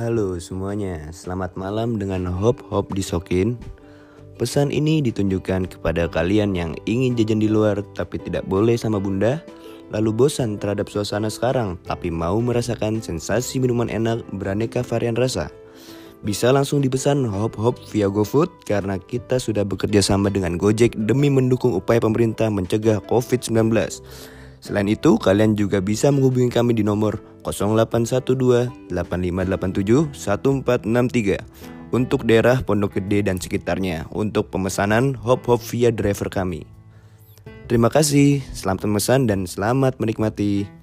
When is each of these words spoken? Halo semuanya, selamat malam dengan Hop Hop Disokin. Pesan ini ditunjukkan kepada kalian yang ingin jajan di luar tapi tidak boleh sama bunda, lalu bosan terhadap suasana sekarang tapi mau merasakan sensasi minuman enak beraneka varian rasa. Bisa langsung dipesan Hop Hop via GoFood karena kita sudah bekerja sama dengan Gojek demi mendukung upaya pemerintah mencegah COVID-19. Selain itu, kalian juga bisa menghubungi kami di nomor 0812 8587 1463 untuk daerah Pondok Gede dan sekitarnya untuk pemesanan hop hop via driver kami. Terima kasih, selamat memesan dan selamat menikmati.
Halo 0.00 0.40
semuanya, 0.40 1.12
selamat 1.12 1.60
malam 1.60 2.00
dengan 2.00 2.24
Hop 2.24 2.64
Hop 2.72 2.88
Disokin. 2.96 3.60
Pesan 4.40 4.72
ini 4.72 5.04
ditunjukkan 5.04 5.76
kepada 5.76 6.08
kalian 6.08 6.56
yang 6.56 6.72
ingin 6.88 7.20
jajan 7.20 7.36
di 7.36 7.52
luar 7.52 7.84
tapi 7.92 8.16
tidak 8.16 8.48
boleh 8.48 8.80
sama 8.80 8.96
bunda, 8.96 9.44
lalu 9.92 10.08
bosan 10.08 10.56
terhadap 10.56 10.88
suasana 10.88 11.28
sekarang 11.28 11.76
tapi 11.84 12.08
mau 12.08 12.40
merasakan 12.40 13.04
sensasi 13.04 13.60
minuman 13.60 13.92
enak 13.92 14.24
beraneka 14.40 14.80
varian 14.80 15.20
rasa. 15.20 15.52
Bisa 16.24 16.48
langsung 16.48 16.80
dipesan 16.80 17.28
Hop 17.28 17.60
Hop 17.60 17.76
via 17.92 18.08
GoFood 18.08 18.48
karena 18.64 18.96
kita 18.96 19.36
sudah 19.36 19.68
bekerja 19.68 20.00
sama 20.00 20.32
dengan 20.32 20.56
Gojek 20.56 20.96
demi 20.96 21.28
mendukung 21.28 21.76
upaya 21.76 22.00
pemerintah 22.00 22.48
mencegah 22.48 23.04
COVID-19. 23.04 23.68
Selain 24.60 24.86
itu, 24.92 25.16
kalian 25.16 25.56
juga 25.56 25.80
bisa 25.80 26.12
menghubungi 26.12 26.52
kami 26.52 26.76
di 26.76 26.84
nomor 26.84 27.16
0812 27.48 28.92
8587 28.92 30.12
1463 30.12 31.90
untuk 31.90 32.22
daerah 32.28 32.62
Pondok 32.62 33.00
Gede 33.00 33.26
dan 33.26 33.40
sekitarnya 33.40 34.06
untuk 34.14 34.52
pemesanan 34.52 35.16
hop 35.18 35.48
hop 35.48 35.60
via 35.64 35.90
driver 35.90 36.30
kami. 36.30 36.68
Terima 37.66 37.86
kasih, 37.86 38.42
selamat 38.50 38.90
memesan 38.90 39.30
dan 39.30 39.46
selamat 39.46 40.02
menikmati. 40.02 40.79